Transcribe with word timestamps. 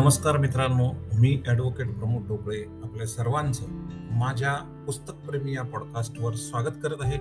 नमस्कार 0.00 0.36
मित्रांनो 0.36 0.84
मी 1.14 1.42
ॲडव्होकेट 1.46 1.86
प्रमोद 1.86 2.22
ढोकळे 2.28 2.62
आपल्या 2.84 3.06
सर्वांचं 3.06 3.64
माझ्या 4.18 4.54
पुस्तकप्रेमी 4.86 5.54
या 5.54 5.62
पॉडकास्टवर 5.62 6.34
स्वागत 6.34 6.78
करत 6.82 6.96
आहे. 7.00 7.18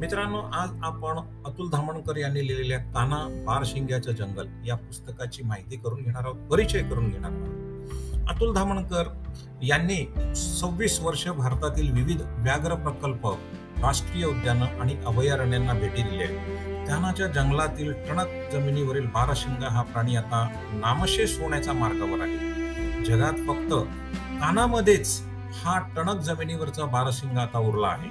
मित्रांनो 0.00 0.38
आज 0.52 0.70
आपण 0.82 1.18
अतुल 1.46 1.70
धामणकर 1.70 2.16
यांनी 2.16 2.46
लिहिलेल्या 2.46 2.78
काना 2.78 3.44
बारशिंग्याचं 3.46 4.12
जंगल 4.12 4.46
या 4.66 4.76
पुस्तकाची 4.76 5.42
माहिती 5.42 5.76
करून 5.76 6.02
घेणार 6.02 6.24
आहोत 6.24 6.48
परिचय 6.50 6.82
करून 6.82 7.10
घेणार 7.10 7.30
आहोत. 7.30 8.28
अतुल 8.28 8.54
धामणकर 8.54 9.08
यांनी 9.62 10.04
सव्वीस 10.36 11.00
वर्ष 11.00 11.28
भारतातील 11.28 11.90
विविध 11.92 12.22
व्याघ्र 12.22 12.74
प्रकल्प 12.74 13.26
राष्ट्रीय 13.82 14.24
उद्यानं 14.24 14.80
आणि 14.80 14.96
अभयारण्यांना 15.06 15.72
भेटी 15.72 16.02
दिल्या 16.02 16.26
आहेत. 16.26 16.49
कानाच्या 16.90 17.26
जंगलातील 17.26 17.92
टणक 17.92 18.26
जमिनीवरील 18.52 19.06
बाराशिंगा 19.06 19.68
हा 19.68 19.82
प्राणी 19.82 20.16
आता 20.16 20.48
नामशेष 20.72 21.40
होण्याच्या 21.40 21.72
मार्गावर 21.72 22.20
आहे. 22.20 23.04
जगात 23.04 23.32
फक्त 23.32 23.74
कानामध्येच 24.40 25.22
हा 25.64 25.78
टणक 25.96 26.20
जमिनीवरचा 26.20 26.84
बाराशिंगा 26.84 27.40
आता 27.40 27.58
उरला 27.58 27.86
आहे. 27.86 28.08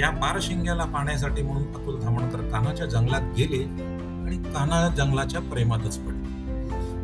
या 0.00 0.10
बारशिंग्याला 0.10 0.84
पाहण्यासाठी 0.84 1.42
म्हणून 1.42 1.74
अतुल 1.74 2.00
धामणकर 2.00 2.40
कानाच्या 2.40 2.86
जंगलात 2.86 3.22
गेले 3.36 3.64
आणि 4.26 4.36
काना 4.36 4.88
जंगलाच्या 4.88 5.40
प्रेमातच 5.40 5.98
पडले. 5.98 6.52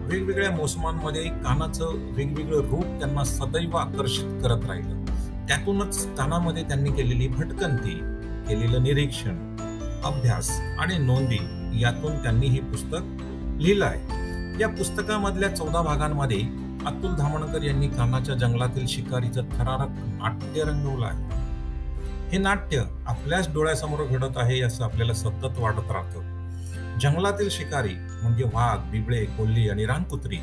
वेगवेगळ्या 0.06 0.50
मोसमांमध्ये 0.50 1.24
कानाचं 1.24 2.12
वेगवेगळं 2.14 2.60
रूप 2.60 2.84
त्यांना 2.84 3.24
सदैव 3.24 3.76
आकर्षित 3.76 4.42
करत 4.42 4.64
राहिलं. 4.64 5.04
त्यातूनच 5.48 6.16
कानामध्ये 6.16 6.62
त्यांनी 6.62 6.90
केलेली 6.90 7.28
भटकंती 7.28 7.94
केलेलं 8.48 8.82
निरीक्षण 8.82 9.53
अभ्यास 10.04 10.60
आणि 10.78 10.98
नोंदी 10.98 11.38
यातून 11.80 12.22
त्यांनी 12.22 12.46
हे 12.46 12.60
पुस्तक 12.60 12.98
लिहिलं 13.60 13.84
आहे. 13.84 14.24
या 14.60 14.68
पुस्तकामधल्या 14.68 15.56
चौदा 15.56 15.82
भागांमध्ये 15.82 16.40
अतुल 16.86 17.14
धामणकर 17.14 17.62
यांनी 17.62 17.88
कानाच्या 17.88 18.34
जंगलातील 18.34 18.86
शिकारीचं 18.86 19.42
थरारक 19.42 19.88
नाट्य 19.90 20.62
रंगवलं 20.64 21.06
आहे. 21.06 21.44
हे 22.30 22.38
नाट्य 22.38 22.82
आपल्याच 23.06 23.54
डोळ्यासमोर 23.54 24.04
घडत 24.04 24.36
आहे 24.36 24.60
असं 24.60 24.84
आपल्याला 24.84 25.12
सतत 25.12 25.58
वाटत 25.58 25.90
राहतं. 25.90 26.34
जंगलातील 26.98 27.48
शिकारी 27.50 27.94
म्हणजे 27.94 28.44
वाघ 28.44 28.90
बिबळे 28.90 29.24
कोल्ली 29.24 29.68
आणि 29.68 29.86
रानकुत्री 29.86 30.36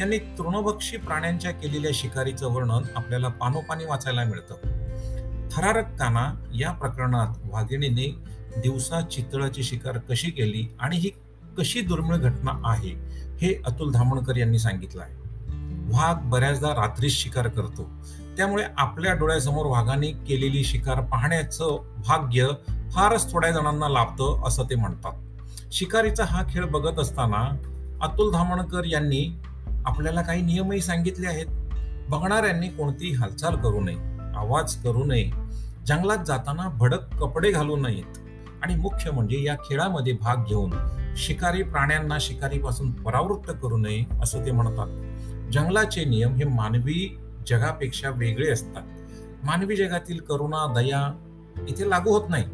यांनी 0.00 0.18
तृणभक्षी 0.18 0.96
प्राण्यांच्या 0.96 1.50
केलेल्या 1.50 1.90
शिकारीचं 1.94 2.48
वर्णन 2.48 2.82
आपल्याला 2.96 3.28
पानोपानी 3.28 3.84
वाचायला 3.84 4.24
मिळतं. 4.24 4.54
थरारक 5.52 5.84
काना 5.98 6.34
या 6.54 6.70
प्रकरणात 6.70 7.26
वाघिणीने 7.44 8.32
दिवसा 8.58 9.00
चितळाची 9.00 9.62
शिकार 9.62 9.98
कशी 9.98 10.30
केली 10.30 10.74
आणि 10.80 10.96
ही 10.96 11.10
कशी 11.58 11.80
दुर्मिळ 11.80 12.16
घटना 12.16 12.52
आहे 12.64 12.90
हे 13.36 13.62
अतुल 13.66 13.92
धामणकर 13.92 14.36
यांनी 14.36 14.58
सांगितलं 14.58 15.02
आहे. 15.02 15.14
वाघ 15.84 16.16
बऱ्याचदा 16.22 16.68
रात्रीच 16.68 17.12
शिकार 17.12 17.48
करतो. 17.48 17.90
त्यामुळे 18.36 18.64
आपल्या 18.78 19.14
डोळ्यासमोर 19.14 19.66
वाघाने 19.66 20.10
केलेली 20.10 20.64
शिकार 20.64 21.00
पाहण्याचं 21.00 21.78
भाग्य 22.06 22.48
फारच 22.90 23.32
थोड्या 23.32 23.50
जणांना 23.50 23.88
लाभतं 23.88 24.42
असं 24.46 24.64
ते 24.64 24.74
म्हणतात. 24.74 25.12
शिकारीचा 25.72 26.24
हा 26.24 26.44
खेळ 26.50 26.64
बघत 26.64 26.98
असताना 26.98 27.56
अतुल 28.02 28.32
धामणकर 28.32 28.84
यांनी 28.84 29.40
आपल्याला 29.86 30.22
काही 30.22 30.42
नियमही 30.42 30.80
सांगितले 30.80 31.26
आहेत. 31.26 31.46
बघणाऱ्यांनी 32.08 32.68
कोणतीही 32.68 33.12
हालचाल 33.12 33.56
करू 33.56 33.80
नये 33.80 33.96
आवाज 34.36 34.74
करू 34.74 35.04
नये. 35.04 35.30
जंगलात 35.86 36.18
जाताना 36.26 36.68
भडक 36.68 37.16
कपडे 37.16 37.50
घालू 37.50 37.76
नयेत. 37.76 38.18
आणि 38.62 38.74
मुख्य 38.74 39.10
म्हणजे 39.10 39.42
या 39.42 39.54
खेळामध्ये 39.54 40.12
भाग 40.12 40.36
घेऊन 40.36 40.72
शिकारी 41.16 41.62
प्राण्यांना 41.62 42.18
शिकारीपासून 42.20 42.90
परावृत्त 42.90 43.50
करू 43.62 43.76
नये 43.76 44.04
असं 44.22 44.44
ते 44.46 44.50
म्हणतात. 44.50 44.86
जंगलाचे 45.52 46.04
नियम 46.04 46.34
हे 46.34 46.44
मानवी 46.44 47.18
जगापेक्षा 47.46 48.10
वेगळे 48.10 48.50
असतात. 48.50 48.82
मानवी 49.44 49.76
जगातील 49.76 50.18
करुणा 50.18 50.72
दया 50.74 51.12
इथे 51.68 51.90
लागू 51.90 52.10
होत 52.10 52.28
नाही. 52.28 52.44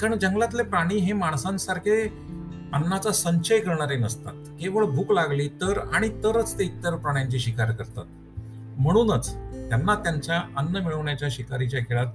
कारण 0.00 0.18
जंगलातले 0.18 0.62
प्राणी 0.62 0.94
हे 0.94 1.12
माणसांसारखे 1.12 2.02
अन्नाचा 2.72 3.12
संचय 3.12 3.58
करणारे 3.58 3.96
नसतात. 3.96 4.32
केवळ 4.32 4.84
भूक 4.84 5.12
लागली 5.12 5.48
तर 5.48 5.78
आणि 5.92 6.08
तरच 6.08 6.58
ते 6.58 6.64
इतर 6.64 6.96
प्राण्यांची 6.96 7.38
शिकार 7.38 7.70
करतात. 7.70 8.04
म्हणूनच 8.78 9.34
त्यांना 9.68 9.94
त्यांच्या 9.94 10.42
अन्न 10.56 10.76
मिळवण्याच्या 10.76 11.28
शिकारीच्या 11.30 11.80
खेळात 11.80 12.06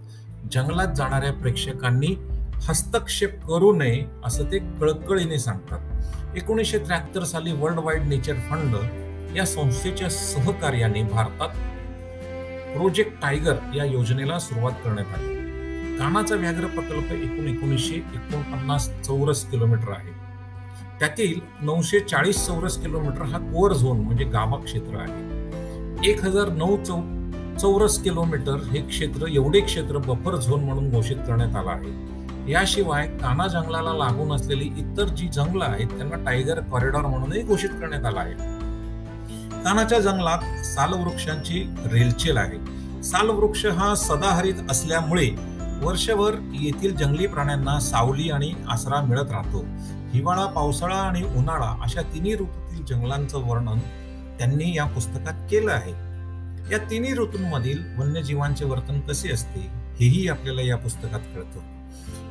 जंगलात 0.52 0.88
जाणाऱ्या 0.96 1.34
प्रेक्षकांनी 1.34 2.16
हस्तक्षेप 2.64 3.46
करू 3.48 3.74
नये 3.74 4.06
असं 4.26 4.52
ते 4.52 4.60
कळकळीने 4.60 5.40
सांगतात. 5.40 5.80
एकोणीसशे 6.38 6.78
त्र्याहत्तर 6.78 7.24
साली 7.24 7.52
वर्ल्ड 7.52 7.80
वाईड 7.80 8.02
नेचर 8.02 8.34
फंड 8.34 8.76
या 9.38 9.46
संस्थेच्या 9.46 10.10
सहकार्याने 10.10 11.04
भारतात 11.04 11.50
प्रोजेक्ट 12.76 13.12
टायगर 13.22 13.56
या 13.76 13.86
योजनेला 13.86 14.40
सुरुवात 14.40 14.72
करण्यात 14.72 15.18
आली. 15.18 15.34
कानाचा 15.98 16.36
व्याघ्र 16.36 16.66
प्रकल्प 16.66 17.12
एकूण 17.12 17.48
एकोणीसशे 17.48 17.96
एकोणपन्नास 17.96 18.90
चौरस 19.02 19.46
किलोमीटर 19.46 19.92
आहे. 19.92 20.12
त्यातील 21.00 21.40
नऊशे 21.62 22.00
चाळीस 22.00 22.46
चौरस 22.46 22.78
किलोमीटर 22.78 23.22
हा 23.22 23.38
कोअर 23.38 23.74
झोन 23.74 24.00
म्हणजे 24.00 24.24
गाभा 24.24 24.58
क्षेत्र 24.58 24.98
आहे. 24.98 26.10
एक 26.10 26.24
हजार 26.24 26.50
नऊ 26.50 26.78
चौ 26.84 27.02
चौरस 27.60 28.04
किलोमीटर 28.04 28.56
हे 28.72 28.82
क्षेत्र 28.82 29.28
एवढे 29.28 29.60
क्षेत्र 29.60 29.98
बफर 29.98 30.36
झोन 30.36 30.64
म्हणून 30.64 30.90
घोषित 30.90 31.18
करण्यात 31.18 31.56
आलं 31.56 31.70
आहे. 31.70 32.15
याशिवाय 32.50 33.08
काना 33.08 33.48
जंगलाला 33.48 33.94
लागून 33.94 34.34
असलेली 34.34 34.66
इतर 34.66 35.08
जी 35.08 35.28
जंगलं 35.28 35.66
आहेत 35.66 35.88
त्यांना 35.88 36.26
टायगर 36.26 36.60
कॉरिडॉर 36.60 37.02
म्हणूनही 37.02 37.42
घोषित 37.42 37.70
करण्यात 37.70 38.06
आला 38.06 38.20
आहे. 38.20 38.34
कानाच्या 39.64 40.00
जंगलात 40.00 40.66
सालवृक्षांची 40.66 41.74
रेलचेल 41.92 42.38
आहे. 42.38 42.58
सालवृक्ष 43.04 43.66
हा 43.66 43.96
सदाहरित 43.96 44.54
असल्यामुळे 44.70 45.30
वर्षभर 45.82 46.32
येथील 46.54 46.96
जंगली 46.96 47.28
प्राण्यांना 47.28 47.80
सावली 47.80 48.30
आणि 48.30 48.54
आसरा 48.70 49.02
मिळत 49.02 49.32
राहतो. 49.32 49.66
हिवाळा 50.14 50.46
पावसाळा 50.46 50.96
आणि 50.96 51.24
उन्हाळा 51.24 51.76
अशा 51.84 52.02
तिन्ही 52.02 52.34
ऋतूतील 52.34 52.86
जंगलांचं 52.86 53.48
वर्णन 53.48 53.80
त्यांनी 54.40 54.76
या 54.76 54.86
पुस्तकात 54.86 55.48
केलं 55.52 55.72
आहे. 55.72 55.92
या 56.72 56.78
तिन्ही 56.92 57.14
ऋतूंमधील 57.14 57.84
वन्यजीवांचे 57.98 58.66
वर्तन 58.66 59.00
कसे 59.00 59.32
असते 59.32 59.60
हेही 60.00 60.28
आपल्याला 60.28 60.62
या 60.62 60.78
पुस्तकात 60.78 61.20
कळतं. 61.20 61.75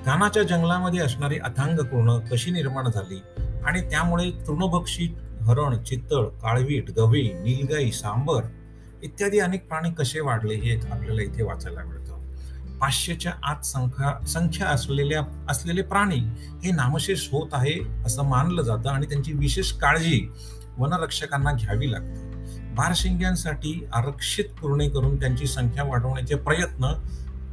घानाच्या 0.06 0.42
जंगलामध्ये 0.42 1.00
असणारी 1.00 1.38
अथांग 1.38 1.78
पूर्ण 1.78 2.18
कशी 2.18 2.50
निर्माण 2.50 2.88
झाली? 2.88 3.20
आणि 3.64 3.80
त्यामुळे 3.80 4.30
तृणभक्षी 4.46 5.06
हरण 5.42 5.82
चित्तळ 5.82 6.24
काळवीट 6.24 6.90
गवी 6.90 7.22
नीलगाई 7.22 7.90
सांबर 7.90 8.42
इत्यादी 9.02 9.38
अनेक 9.38 9.68
प्राणी 9.68 9.90
कसे 9.90 10.20
वाढले 10.20 10.54
हे 10.54 10.80
आपल्याला 10.90 11.22
इथे 11.22 11.42
वाचायला 11.42 11.84
मिळतं. 11.84 12.12
पाचशेच्या 12.78 13.32
आत 13.42 13.64
संख्या 13.64 14.26
संख्या 14.26 14.66
असलेल्या 14.66 15.22
असलेले 15.48 15.82
प्राणी 15.82 16.18
हे 16.64 16.70
नामशेष 16.70 17.28
होत 17.32 17.48
आहे 17.52 17.78
असं 18.06 18.24
मानलं 18.24 18.62
जातं 18.62 18.90
आणि 18.90 19.06
त्यांची 19.06 19.32
विशेष 19.32 19.72
काळजी 19.72 20.28
वनरक्षकांना 20.78 21.52
घ्यावी 21.52 21.92
लागते. 21.92 22.34
बारशिंग्यांसाठी 22.74 23.88
आरक्षित 23.92 24.44
पूर्ण 24.44 24.88
करून 24.88 25.20
त्यांची 25.20 25.46
संख्या 25.46 25.84
वाढवण्याचे 25.84 26.34
प्रयत्न 26.34 26.92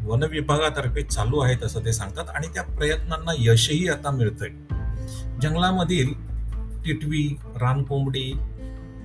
वन 0.03 0.23
विभागातर्फे 0.23 1.03
चालू 1.03 1.39
आहेत 1.39 1.63
असं 1.63 1.79
ते 1.85 1.93
सांगतात 1.93 2.29
आणि 2.35 2.47
त्या 2.47 2.63
प्रयत्नांना 2.63 3.31
यशही 3.37 3.89
आता 3.89 4.11
मिळतंय. 4.11 4.49
जंगलामधील 5.41 6.13
टिटवी 6.85 7.37
रानकोंबडी 7.61 8.33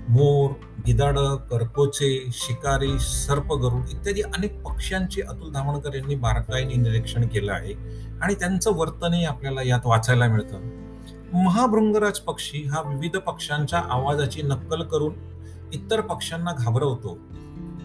मोर 0.09 0.51
गिदाड 0.87 1.19
करकोचे 1.19 2.31
शिकारी 2.33 2.99
सर्पगरुड 2.99 3.83
इत्यादी 3.91 4.21
अनेक 4.21 4.63
पक्ष्यांचे 4.63 5.23
अतुल 5.23 5.53
धामणकर 5.53 5.95
यांनी 5.95 6.15
बारकाईने 6.15 6.75
निरीक्षण 6.75 7.27
केलं 7.27 7.53
आहे 7.53 7.73
आणि 8.23 8.35
त्यांचं 8.35 8.75
वर्तनही 8.75 9.25
आपल्याला 9.25 9.63
यात 9.63 9.81
वाचायला 9.85 10.27
मिळतं. 10.29 10.59
महाभृंगराज 11.35 12.19
पक्षी 12.19 12.63
हा 12.63 12.81
विविध 12.81 13.17
पक्ष्यांच्या 13.17 13.79
आवाजाची 13.79 14.43
नक्कल 14.43 14.83
करून 14.83 15.15
इतर 15.73 16.01
पक्ष्यांना 16.01 16.53
घाबरवतो. 16.53 17.19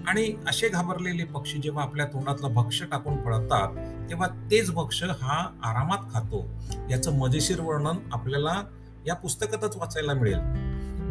आणि 0.07 0.35
असे 0.47 0.69
घाबरलेले 0.69 1.23
पक्षी 1.23 1.57
जेव्हा 1.57 1.83
आपल्या 1.83 2.05
तोंडातलं 2.05 2.53
भक्ष 2.53 2.83
टाकून 2.83 3.17
पळतात 3.17 3.67
तेव्हा 4.09 4.27
तेच 4.27 4.71
भक्ष 4.71 5.03
हा 5.03 5.49
आरामात 5.63 5.97
खातो. 6.13 6.61
याचं 6.89 7.17
मजेशीर 7.17 7.61
वर्णन 7.61 7.95
आपल्याला 8.13 8.63
या 9.07 9.15
पुस्तकातच 9.15 9.77
वाचायला 9.77 10.13
मिळेल. 10.13 10.39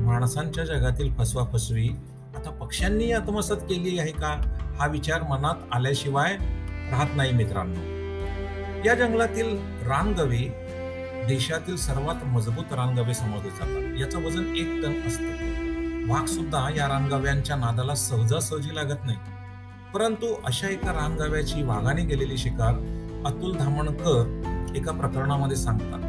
माणसांच्या 0.05 0.65
जगातील 0.65 1.15
फसवा 1.15 1.45
फसवी 1.53 1.89
आता 2.37 2.51
पक्ष्यांनी 2.51 3.13
आत्मसात 3.13 3.57
केली 3.57 3.99
आहे 3.99 4.13
का? 4.13 4.57
हा 4.79 4.87
विचार 4.87 5.23
मनात 5.23 5.55
आल्याशिवाय 5.73 6.37
राहत 6.91 7.17
नाही 7.17 7.33
मित्रांनो. 7.33 7.81
या 8.87 8.95
जंगलातील 8.95 9.59
रानगवे 9.87 10.67
देशातील 11.29 11.77
सर्वात 11.77 12.25
मजबूत 12.25 12.73
रानगवे 12.73 13.15
समजले 13.15 13.51
जातात. 13.51 14.01
याचं 14.01 14.25
वजन 14.25 14.55
एक 14.57 14.83
टन 14.83 15.07
असतं. 15.07 15.50
वाघ 16.11 16.27
सुद्धा 16.27 16.69
या 16.77 16.89
रानगव्यांच्या 16.89 17.57
नादाला 17.57 17.95
सहजासहजी 17.95 18.75
लागत 18.75 19.05
नाही 19.05 19.19
परंतु 19.95 20.27
अशा 20.45 20.69
एका 20.69 20.93
रानगव्याची 20.93 21.63
वाघाने 21.63 22.03
गेलेली 22.03 22.39
शिकार 22.39 22.75
अतुल 23.27 23.57
धामणकर 23.57 24.41
एका 24.77 24.93
प्रकरणामध्ये 24.93 25.57
सांगतात. 25.57 26.01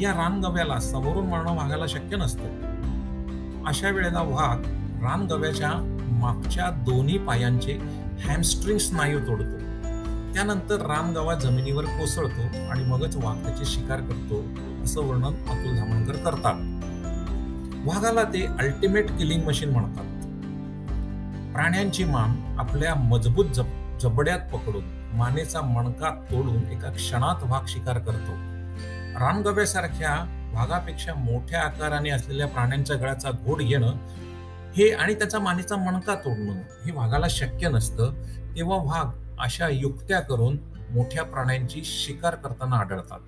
या 0.00 0.12
रानगव्याला 0.12 0.80
समोरून 0.80 1.26
मरणं 1.26 1.56
वाघाला 1.56 1.86
शक्य 1.86 2.16
नसतं. 2.16 3.64
अशा 3.66 3.90
वेळेला 3.90 4.22
वाघ 4.22 4.60
रानगव्याच्या 5.04 5.70
मागच्या 6.10 6.70
दोन्ही 6.70 7.18
पायांचे 7.18 7.78
हॅमस्ट्रिंग 8.24 8.78
स्नायू 8.78 9.18
तोडतो. 9.18 9.58
त्यानंतर 10.34 10.86
रानगवा 10.86 11.34
जमिनीवर 11.34 11.84
कोसळतो 11.84 12.70
आणि 12.70 12.84
मगच 12.84 13.16
वाघ 13.16 13.44
त्याची 13.44 13.64
शिकार 13.64 14.00
करतो 14.00 14.44
असं 14.84 15.00
वर्णन 15.00 15.34
अतुल 15.48 15.76
धामणकर 15.76 16.16
करतात. 16.16 16.67
वाघाला 17.88 18.22
ते 18.24 18.44
अल्टिमेट 18.46 19.10
किलिंग 19.10 19.46
मशीन 19.46 19.70
म्हणतात. 19.70 20.04
प्राण्यांची 21.52 22.04
मान 22.04 22.56
आपल्या 22.58 22.94
मजबूत 22.94 23.44
जब 23.44 23.64
जबड्यात 24.00 24.40
पकडून 24.52 24.84
मानेचा 25.12 25.60
मणका 25.60 26.10
तोडून 26.30 26.66
एका 26.66 26.90
क्षणात 26.90 27.42
वाघ 27.42 27.66
शिकार 27.68 27.98
करतो. 27.98 28.32
रानगव्यासारख्या 29.20 30.14
वाघापेक्षा 30.54 31.14
मोठ्या 31.14 31.60
आकाराने 31.60 32.10
असलेल्या 32.10 32.46
प्राण्यांच्या 32.46 32.96
गळ्याचा 32.96 33.30
घोड 33.30 33.62
घेणं 33.62 33.96
हे 34.76 34.90
आणि 34.90 35.14
त्याचा 35.14 35.38
मानेचा 35.38 35.76
मणका 35.76 36.14
तोडणं 36.14 36.60
हे 36.84 36.92
वाघाला 36.92 37.26
शक्य 37.30 37.68
नसतं 37.68 38.12
तेव्हा 38.56 38.76
वाघ 38.76 39.40
अशा 39.40 39.68
युक्त्या 39.68 40.20
करून 40.20 40.58
मोठ्या 40.90 41.24
प्राण्यांची 41.24 41.82
शिकार 41.84 42.34
करताना 42.34 42.76
आढळतात. 42.76 43.20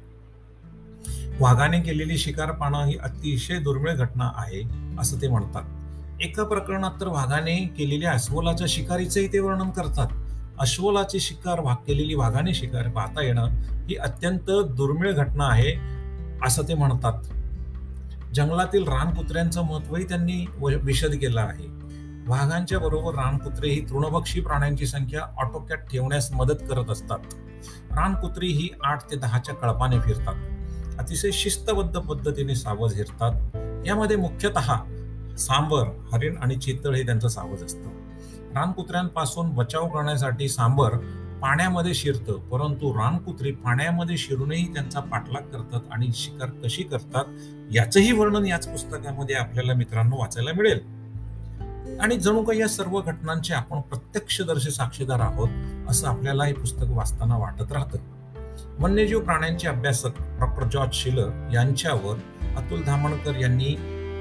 वाघाने 1.41 1.81
केलेली 1.81 2.17
शिकार 2.19 2.51
पाहणं 2.51 2.85
ही 2.87 2.97
अतिशय 2.97 3.59
दुर्मिळ 3.59 3.95
घटना 3.95 4.31
आहे 4.37 4.63
असं 4.99 5.21
ते 5.23 5.29
म्हणतात. 5.29 5.63
एका 6.21 6.45
प्रकरणात 6.45 7.01
तर 7.01 7.07
वाघाने 7.07 7.57
केलेल्या 7.79 8.13
अस्वलाच्या 8.13 8.67
शिकारीचंही 8.71 9.33
ते 9.33 9.39
वर्णन 9.39 9.71
करतात. 9.71 10.09
अश्वलाची 10.59 11.21
शिकार 11.21 11.61
वाघ 11.61 11.77
केलेली 11.87 12.15
वाघाने 12.15 12.55
शिकार 12.55 12.89
पाहता 12.89 13.25
येणं 13.25 13.49
ही 13.89 13.97
अत्यंत 13.97 14.51
दुर्मिळ 14.77 15.13
घटना 15.13 15.45
आहे 15.45 15.73
असं 16.43 16.63
ते 16.69 16.75
म्हणतात. 16.75 17.23
जंगलातील 18.35 18.89
रानकुत्र्यांचं 18.89 19.63
महत्वही 19.63 20.05
त्यांनी 20.05 20.45
विशद 20.83 21.15
केलं 21.15 21.41
आहे. 21.41 21.69
वाघांच्या 22.27 22.79
बरोबर 22.79 23.15
रानकुत्रे 23.15 23.71
ही 23.71 23.81
तृणभक्षी 23.81 24.41
प्राण्यांची 24.41 24.87
संख्या 24.87 25.21
ऑटोक्यात 25.39 25.79
ठेवण्यास 25.79 26.33
मदत 26.33 26.63
करत 26.71 26.91
असतात. 26.91 27.19
रानकुत्री 27.93 28.47
ही 28.47 28.69
आठ 28.85 29.11
ते 29.11 29.17
दहाच्या 29.17 29.55
कळपाने 29.55 30.01
फिरतात. 30.01 30.35
अतिशय 31.01 31.31
शिस्तबद्ध 31.33 31.99
पद्धतीने 31.99 32.55
सावज 32.55 32.95
हिरतात. 32.95 33.33
यामध्ये 33.87 34.17
मुख्यतः 34.17 34.77
सांबर 35.37 36.09
हरिण 36.13 36.37
आणि 36.37 36.57
चितळ 36.57 36.95
हे 36.95 37.07
त्यांचं 37.07 37.29
सावज 37.29 37.63
असतं. 37.63 37.89
रानकुत्र्यांपासून 38.55 39.55
बचाव 39.55 39.89
करण्यासाठी 39.89 40.49
सांबर 40.49 40.91
पाण्यामध्ये 41.43 41.95
शिरतं 41.95 42.33
परंतु 42.33 42.99
रानकुत्री 42.99 43.53
पाण्यामध्ये 43.53 44.17
शिरूनही 44.17 44.75
त्यांचा 44.75 45.01
पाठलाग 45.01 45.43
करतात 45.43 45.81
आणि 45.93 46.09
शिकार 46.15 46.49
कशी 46.65 46.83
करतात 46.83 47.25
याचंही 47.73 48.13
वर्णन 48.13 48.47
याच 48.47 48.69
पुस्तकामध्ये 48.69 49.37
आपल्याला 49.37 49.75
मित्रांनो 49.75 50.17
वाचायला 50.19 50.51
मिळेल. 50.53 51.01
आणि 52.01 52.17
जणू 52.17 52.43
काही 52.43 52.61
या 52.61 52.69
सर्व 52.69 53.01
घटनांचे 53.01 53.55
आपण 53.55 53.81
प्रत्यक्षदर्शी 53.81 54.71
साक्षीदार 54.71 55.21
आहोत 55.21 55.49
असं 55.89 56.09
आपल्याला 56.09 56.45
हे 56.45 56.53
पुस्तक 56.53 56.87
वाचताना 56.89 57.37
वाटत 57.37 57.73
राहतं. 57.73 58.20
वन्यजीव 58.79 59.21
प्राण्यांचे 59.21 59.69
अभ्यासक 59.69 60.11
डॉक्टर 60.41 60.65
जॉर्ज 60.65 60.93
शिलर 60.93 61.51
यांच्यावर 61.53 62.17
अतुल 62.57 62.83
धामणकर 62.83 63.37
यांनी 63.37 63.77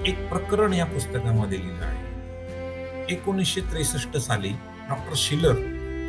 एक 0.06 0.30
प्रकरण 0.30 0.74
या 0.74 0.86
पुस्तकामध्ये 0.86 1.60
लिहिलं 1.60 1.86
आहे. 1.86 3.06
एकोणीसशे 3.10 3.62
त्रेसष्ट 3.62 4.18
साली 4.18 4.50
डॉक्टर 4.90 5.14
शिलर 5.16 5.54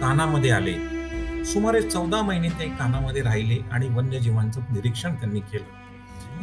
कानामध्ये 0.00 0.50
आले. 0.50 0.74
सुमारे 1.44 1.82
चौदा 1.82 2.22
महिने 2.22 2.48
ते 2.48 2.68
कानामध्ये 2.68 3.22
राहिले 3.22 3.58
आणि 3.72 3.88
वन्यजीवांचं 3.88 4.60
निरीक्षण 4.60 5.14
त्यांनी 5.14 5.40
केलं. 5.40 5.64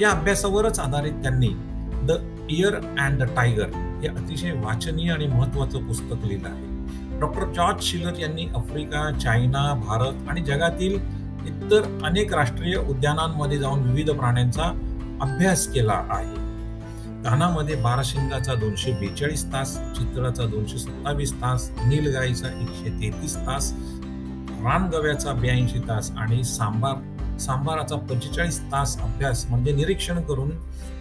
या 0.01 0.09
अभ्यासावरच 0.09 0.79
आधारित 0.79 1.13
त्यांनी 1.13 1.49
the 2.03 2.11
year 2.49 2.75
and 2.75 3.23
the 3.23 3.23
tiger 3.23 3.67
हे 4.01 4.07
अतिशय 4.07 4.51
वाचनीय 4.51 5.11
आणि 5.11 5.27
महत्वाचं 5.27 5.87
पुस्तक 5.87 6.25
लिहिलं 6.25 6.49
आहे. 6.49 7.19
डॉक्टर 7.19 7.53
जॉर्ज 7.53 7.83
शिलर 7.83 8.19
यांनी 8.19 8.45
आफ्रिका 8.45 9.19
चायना 9.19 9.73
भारत 9.87 10.29
आणि 10.29 10.41
जगातील 10.41 11.16
इतर 11.47 11.99
अनेक 12.03 12.33
राष्ट्रीय 12.33 12.75
उद्यानांमध्ये 12.75 13.57
जाऊन 13.57 13.79
विविध 13.79 14.11
प्राण्यांचा 14.11 14.63
अभ्यास 15.21 15.67
केला 15.67 16.03
आहे. 16.09 16.35
कानामध्ये 17.23 17.75
बाराशिंगाचा 17.75 18.53
दोनशे 18.53 18.91
बेचाळीस 18.91 19.45
तास 19.45 19.77
चित्राचा 19.97 20.45
दोनशे 20.45 20.77
सत्तावीस 20.77 21.33
तास 21.33 21.69
नीलगाईचा 21.85 22.47
एकशे 22.47 22.89
तेहतीस 23.01 23.35
तास 23.37 23.73
रानगव्याचा 24.63 25.33
ब्याऐंशी 25.33 25.79
तास 25.79 26.11
आणि 26.11 26.43
सांबार 26.43 27.37
सांबाराचा 27.37 27.95
पंचेचाळीस 27.95 28.61
तास 28.61 28.97
अभ्यास 29.01 29.45
म्हणजे 29.49 29.73
निरीक्षण 29.73 30.21
करून 30.21 30.49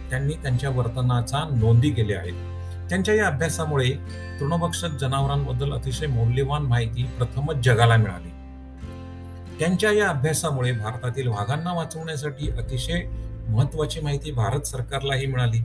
त्यांनी 0.09 0.33
त्यांच्या 0.33 0.69
वर्तनाचा 0.69 1.43
नोंदी 1.51 1.89
केल्या 1.89 2.19
आहेत. 2.19 2.33
त्यांच्या 2.89 3.15
या 3.15 3.27
अभ्यासामुळे 3.27 3.89
तृणभक्षक 4.39 4.87
जनावरांबद्दल 4.87 5.71
अतिशय 5.71 6.07
मौल्यवान 6.07 6.61
माहिती 6.61 7.03
प्रथमच 7.03 7.55
जगाला 7.55 7.97
मिळाली. 7.97 8.29
त्यांच्या 9.59 9.91
या 9.91 10.09
अभ्यासामुळे 10.09 10.71
भारतातील 10.71 11.27
वाघांना 11.27 11.73
वाचवण्यासाठी 11.73 12.49
अतिशय 12.49 13.01
महत्वाची 13.49 13.99
माहिती 13.99 14.31
भारत 14.31 14.61
सरकारलाही 14.61 15.25
मिळाली. 15.25 15.63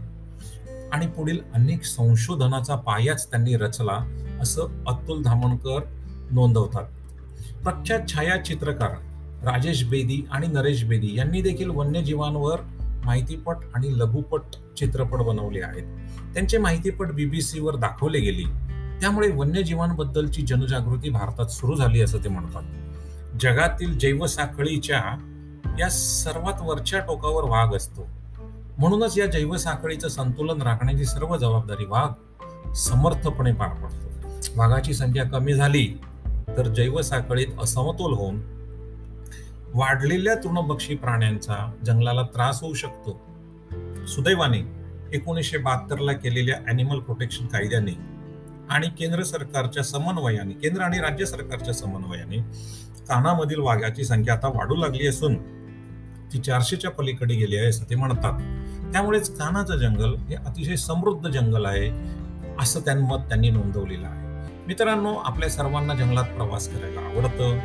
आणि 0.92 1.06
पुढील 1.06 1.38
अनेक 1.54 1.84
संशोधनाचा 1.84 2.74
पायाच 2.74 3.30
त्यांनी 3.30 3.56
रचला 3.56 3.98
असं 4.40 4.84
अतुल 4.86 5.22
धामणकर 5.22 5.80
नोंदवतात. 6.30 6.84
प्रख्यात 7.64 8.00
छायाचित्रकार 8.08 8.90
राजेश 9.44 9.84
बेदी 9.84 10.26
आणि 10.30 10.46
नरेश 10.46 10.84
बेदी 10.84 11.18
यांनी 11.18 11.42
देखील 11.42 11.70
वन्यजीवांवर 11.70 12.58
माहितीपट 13.04 13.56
आणि 13.74 13.98
लघुपट 13.98 14.40
चित्रपट 14.78 15.18
बनवले 15.18 15.60
आहेत. 15.60 15.84
त्यांचे 16.34 16.58
माहितीपट 16.58 17.06
बीबीसीवर 17.06 17.76
दाखवले 17.76 18.20
गेले. 18.20 18.44
त्यामुळे 19.00 19.30
वन्यजीवांबद्दलची 19.30 20.42
जनजागृती 20.42 21.10
भारतात 21.10 21.46
सुरू 21.46 21.74
झाली 21.74 22.00
असं 22.00 22.18
ते 22.24 22.28
म्हणतात. 22.28 22.62
जगातील 23.40 23.99
जैवसाखळीच्या 23.99 25.02
या 25.79 25.88
सर्वात 25.90 26.61
वरच्या 26.62 26.99
टोकावर 26.99 27.44
वाघ 27.44 27.75
असतो. 27.75 28.08
म्हणूनच 28.79 29.19
या 29.19 29.26
जैवसाखळीचं 29.26 30.08
संतुलन 30.08 30.62
राखण्याची 30.62 31.05
सर्व 31.05 31.37
जबाबदारी 31.37 31.84
वाघ 31.84 32.11
समर्थपणे 32.73 33.52
पार 33.52 33.69
पडतो. 33.69 34.29
वाघाची 34.56 34.94
संख्या 34.94 35.25
कमी 35.25 35.55
झाली 35.55 36.00
तर 36.56 36.69
जैवसाखळीत 36.69 37.46
असमतोल 37.61 38.12
होऊन 38.12 38.40
वाढलेल्या 39.75 40.34
तृणभक्षी 40.34 40.94
प्राण्यांचा 40.94 41.73
जंगलाला 41.84 42.23
त्रास 42.23 42.62
होऊ 42.62 42.75
शकतो. 42.75 43.20
सुदैवाने 44.06 44.58
एकोणीसशे 45.12 45.58
बहात्तरला 45.58 46.12
केलेल्या 46.12 46.56
अॅनिमल 46.56 46.98
प्रोटेक्शन 46.98 47.46
कायद्याने 47.46 47.93
आणि 48.70 48.89
केंद्र 48.89 49.22
सरकारच्या 49.22 49.82
समन्वयाने 49.82 50.55
केंद्र 50.55 50.82
आणि 50.82 50.98
राज्य 50.98 51.24
सरकारच्या 51.24 51.74
समन्वयाने 51.74 52.36
कानामधील 53.08 53.58
वाघाची 53.58 54.04
संख्या 54.04 54.34
आता 54.34 54.48
वाढू 54.48 54.76
लागली 54.76 55.06
असून 55.06 55.34
ती 56.32 56.38
चारशेच्या 56.38 56.90
पलीकडे 56.90 57.34
गेली 57.34 57.56
आहे 57.56 57.66
असं 57.66 57.84
ते 57.90 57.94
म्हणतात. 57.94 58.40
त्यामुळेच 58.92 59.38
कानाचं 59.38 59.76
जंगल 59.76 60.14
हे 60.14 60.34
अतिशय 60.34 60.76
समृद्ध 60.76 61.28
जंगल 61.28 61.66
आहे 61.66 61.90
असं 62.58 62.80
त्यांमत 62.80 63.18
त्यांनी 63.18 63.50
नोंदवलेलं 63.50 64.06
आहे. 64.06 64.50
मित्रांनो 64.66 65.14
आपल्या 65.14 65.50
सर्वांना 65.50 65.94
जंगलात 65.94 66.24
प्रवास 66.24 66.68
करायला 66.68 67.00
आवडतं. 67.00 67.58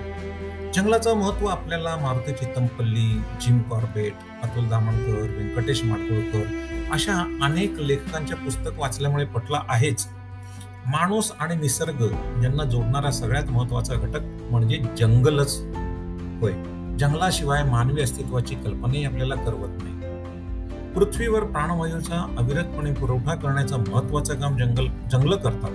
जंगलाचं 0.71 1.13
महत्त्व 1.13 1.47
आपल्याला 1.47 1.95
मारुती 1.95 2.31
चित्तमपल्ली 2.31 3.21
जिम 3.41 3.59
कॉर्बेट 3.59 4.13
अतुल 4.43 4.67
दामणकर 4.67 5.21
व्यंकटेश 5.37 5.83
माडगुळकर 5.83 6.43
अशा 6.91 7.39
अनेक 7.41 7.73
लेखकांच्या 7.79 8.37
पुस्तक 8.37 8.71
वाचल्यामुळे 8.77 9.25
पटला 9.25 9.61
आहेच. 9.69 10.07
माणूस 10.87 11.31
आणि 11.39 11.55
निसर्ग 11.55 12.01
यांना 12.43 12.63
जोडणारा 12.63 13.11
सगळ्यात 13.11 13.43
महत्त्वाचा 13.43 13.95
घटक 13.95 14.21
म्हणजे 14.51 14.81
जंगलच. 14.97 15.61
होय 16.41 16.51
जंगलाशिवाय 16.99 17.63
मानवी 17.63 18.01
अस्तित्वाची 18.01 18.55
कल्पनाही 18.55 19.05
आपल्याला 19.05 19.35
करवत 19.35 19.83
नाही. 19.83 19.97
पृथ्वीवर 20.93 21.43
प्राणवायूचा 21.43 22.35
अविरतपणे 22.37 22.93
पुरवठा 22.93 23.35
करण्याचं 23.35 23.83
महत्वाचं 23.87 24.39
काम 24.39 24.57
जंगल 24.57 24.87
जंगल 25.11 25.35
करतात. 25.35 25.69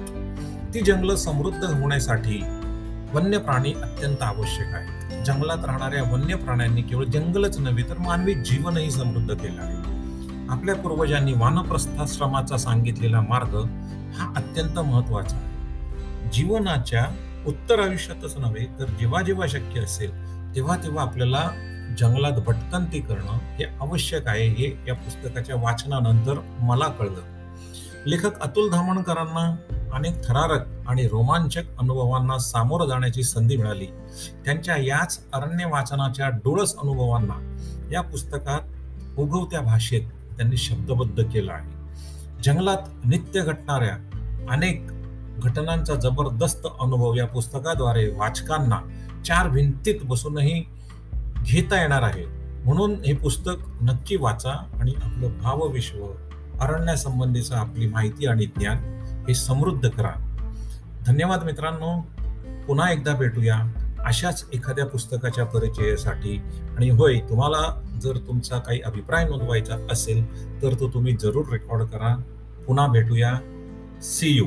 ती 0.75 0.81
जंगलं 0.81 1.17
समृद्ध 1.17 1.65
होण्यासाठी 1.65 2.43
वन्य 3.15 3.39
प्राणी 3.39 3.73
अत्यंत 3.73 4.23
आवश्यक 4.23 4.67
आहे 4.67 5.25
जंगलात 5.25 5.65
राहणाऱ्या 5.65 6.03
वन्य 6.13 6.35
प्राण्यांनी 6.35 6.83
केवळ 6.83 7.05
जंगलच 7.05 7.59
नव्हे 7.59 7.83
तर 7.83 7.99
मानवी 7.99 8.35
जीवनही 8.35 8.91
समृद्ध 8.91 9.35
केलं 9.35 9.63
आहे. 9.63 9.77
आपल्या 10.49 10.75
पूर्वजांनी 10.75 11.33
वानप्रस्थाश्रमाचा 11.33 12.57
सांगितलेला 12.57 13.21
मार्ग 13.21 13.65
हा 14.13 14.33
अत्यंत 14.37 14.79
महत्त्वाचा 14.79 15.37
आहे. 15.37 16.31
जीवनाच्या 16.33 17.07
उत्तर 17.47 17.81
आयुष्यातच 17.81 18.37
नव्हे 18.39 18.67
तर 18.79 18.85
जेव्हा 18.85 19.23
जेव्हा 19.23 19.47
शक्य 19.47 19.81
असेल 19.81 20.11
तेव्हा 20.55 20.77
तेव्हा 20.77 21.05
आपल्याला 21.05 21.51
जंगलात 21.99 22.33
भटकंती 22.33 23.01
करणं 23.01 23.39
हे 23.57 23.65
आवश्यक 23.65 24.29
आहे 24.29 24.49
हे 24.49 24.85
या 24.89 24.95
पुस्तकाच्या 24.95 25.57
वाचनानंतर 25.57 26.35
मला 26.59 26.89
कळलं. 26.89 27.21
लेखक 28.07 28.41
अतुल 28.41 28.71
धामणकरांना 28.71 29.57
अनेक 29.93 30.15
थरारक 30.29 30.89
आणि 30.89 31.09
रोमांचक 31.09 31.63
अनुभवांना 31.79 32.39
सामोरं 32.39 32.87
जाण्याची 32.87 33.23
संधी 33.23 33.57
मिळाली. 33.57 33.87
त्यांच्या 34.45 34.77
याच 34.77 35.21
अरण्य 35.33 35.65
वाचनाच्या 35.65 36.29
डोळस 36.29 36.77
अनुभवांना 36.77 37.57
या 37.93 38.01
पुस्तकात 38.01 38.61
उगवत्या 39.19 39.61
भाषेत 39.61 40.03
त्यांनी 40.37 40.57
शब्दबद्ध 40.57 41.23
केलं 41.23 41.53
आहे. 41.53 41.82
जंगलात 42.43 42.77
नित्य 43.05 43.41
घटणाऱ्या 43.41 43.97
अनेक 44.51 44.87
घटनांचा 45.39 45.95
जबरदस्त 45.95 46.67
अनुभव 46.81 47.15
या 47.15 47.27
पुस्तकाद्वारे 47.27 48.09
वाचकांना 48.09 48.81
चार 49.27 49.49
भिंतीत 49.49 49.95
बसूनही 50.05 50.65
घेता 51.43 51.81
येणार 51.81 52.03
आहे. 52.03 52.27
म्हणून 52.65 52.95
हे 53.07 53.15
पुस्तक 53.15 53.53
नक्की 53.81 54.17
वाचा 54.17 54.51
आणि 54.51 54.93
आपलं 55.03 55.39
भावविश्व 55.39 56.05
अरण्यासंबंधीचं 56.61 57.55
आपली 57.55 57.87
माहिती 57.87 58.27
आणि 58.27 58.47
ज्ञान 58.47 58.77
हे 59.29 59.35
समृद्ध 59.35 59.89
करा. 59.89 60.37
धन्यवाद 61.07 61.45
मित्रांनो. 61.45 62.01
पुन्हा 62.67 62.93
एकदा 62.93 63.15
भेटूया 63.15 63.57
अशाच 64.07 64.45
एखाद्या 64.53 64.87
पुस्तकाच्या 64.87 65.45
परिचयासाठी. 65.45 66.43
आणि 66.79 66.91
होय 66.91 67.19
तुम्हाला 67.19 67.82
जर 68.01 68.17
तुमचा 68.17 68.59
काही 68.59 68.81
अभिप्राय 68.81 69.29
नोंदवायचा 69.29 69.77
असेल 69.91 70.25
तर 70.63 70.75
तो 70.81 70.89
तुम्ही 70.89 71.17
जरूर 71.17 71.45
रेकॉर्ड 71.53 71.83
करा. 71.83 72.17
पुन्हा 72.67 72.87
भेटूया. 72.87 73.41
C 74.03 74.29
you 74.29 74.47